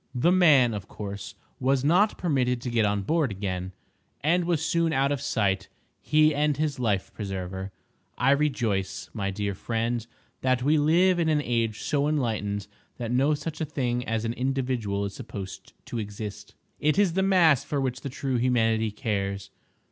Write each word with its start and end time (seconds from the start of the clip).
The 0.15 0.31
man, 0.31 0.73
of 0.73 0.87
course, 0.87 1.35
was 1.59 1.83
not 1.83 2.17
permitted 2.17 2.59
to 2.61 2.71
get 2.71 2.85
on 2.85 3.03
board 3.03 3.29
again, 3.29 3.71
and 4.21 4.45
was 4.45 4.65
soon 4.65 4.93
out 4.93 5.11
of 5.11 5.21
sight, 5.21 5.69
he 6.01 6.33
and 6.33 6.57
his 6.57 6.79
life 6.79 7.13
preserver. 7.13 7.71
I 8.17 8.31
rejoice, 8.31 9.11
my 9.13 9.29
dear 9.29 9.53
friend, 9.53 10.07
that 10.41 10.63
we 10.63 10.79
live 10.79 11.19
in 11.19 11.29
an 11.29 11.43
age 11.43 11.81
so 11.81 12.07
enlightened 12.07 12.65
that 12.97 13.11
no 13.11 13.35
such 13.35 13.61
a 13.61 13.63
thing 13.65 14.03
as 14.07 14.25
an 14.25 14.33
individual 14.33 15.05
is 15.05 15.13
supposed 15.13 15.73
to 15.85 15.99
exist. 15.99 16.55
It 16.79 16.97
is 16.97 17.13
the 17.13 17.21
mass 17.21 17.63
for 17.63 17.79
which 17.79 18.01
the 18.01 18.09
true 18.09 18.37
Humanity 18.37 18.89
cares. 18.89 19.51